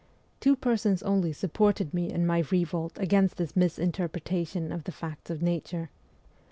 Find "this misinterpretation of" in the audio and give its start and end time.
3.37-4.85